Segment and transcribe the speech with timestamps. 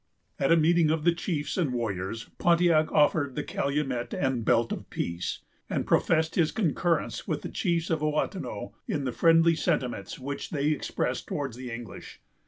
[0.39, 4.89] At a meeting of the chiefs and warriors, Pontiac offered the calumet and belt of
[4.89, 10.49] peace, and professed his concurrence with the chiefs of Ouatanon in the friendly sentiments which
[10.49, 12.19] they expressed towards the English.